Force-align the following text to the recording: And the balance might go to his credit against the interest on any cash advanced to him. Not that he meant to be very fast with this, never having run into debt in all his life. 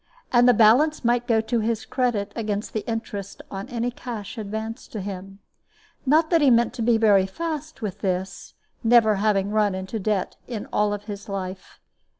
And 0.33 0.49
the 0.49 0.53
balance 0.55 1.05
might 1.05 1.27
go 1.27 1.41
to 1.41 1.59
his 1.59 1.85
credit 1.85 2.31
against 2.35 2.73
the 2.73 2.83
interest 2.89 3.43
on 3.51 3.69
any 3.69 3.91
cash 3.91 4.35
advanced 4.39 4.91
to 4.93 4.99
him. 4.99 5.41
Not 6.07 6.31
that 6.31 6.41
he 6.41 6.49
meant 6.49 6.73
to 6.73 6.81
be 6.81 6.97
very 6.97 7.27
fast 7.27 7.83
with 7.83 7.99
this, 7.99 8.55
never 8.83 9.17
having 9.17 9.51
run 9.51 9.75
into 9.75 9.99
debt 9.99 10.37
in 10.47 10.65
all 10.73 10.97
his 10.97 11.29
life. 11.29 11.79